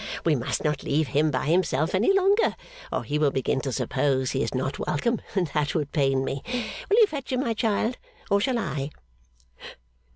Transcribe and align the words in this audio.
We 0.25 0.33
must 0.35 0.63
not 0.63 0.81
leave 0.81 1.09
him 1.09 1.29
by 1.29 1.45
himself 1.45 1.93
any 1.93 2.11
longer, 2.11 2.55
or 2.91 3.03
he 3.03 3.19
will 3.19 3.29
begin 3.29 3.61
to 3.61 3.71
suppose 3.71 4.31
he 4.31 4.41
is 4.41 4.51
not 4.55 4.79
welcome, 4.79 5.21
and 5.35 5.45
that 5.53 5.75
would 5.75 5.91
pain 5.91 6.25
me. 6.25 6.41
Will 6.89 6.97
you 6.97 7.05
fetch 7.05 7.31
him, 7.31 7.41
my 7.41 7.53
child, 7.53 7.99
or 8.31 8.41
shall 8.41 8.57
I? 8.57 8.89